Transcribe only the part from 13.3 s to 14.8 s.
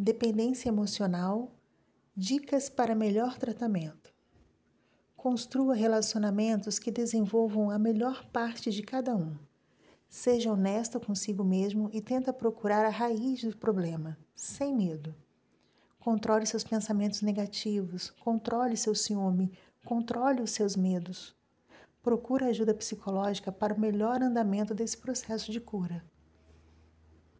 do problema, sem